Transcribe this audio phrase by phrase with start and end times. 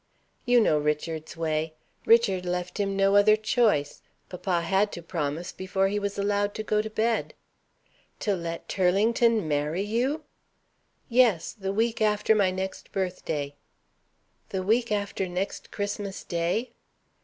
[0.47, 1.75] "You know Richard's way;
[2.07, 4.01] Richard left him no other choice.
[4.29, 7.35] Papa had to promise before he was allowed to go to bed."
[8.21, 10.23] "To let Turlington marry you?"
[11.07, 13.53] "Yes; the week after my next birthday."
[14.49, 16.71] "The week after next Christmas day?"